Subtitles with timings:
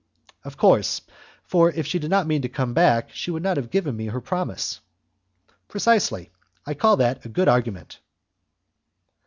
[0.43, 1.01] "Of course;
[1.43, 4.07] for if she did not mean to come back, she would not have given me
[4.07, 4.79] her promise."
[5.67, 6.31] "Precisely;
[6.65, 7.99] I call that a good argument."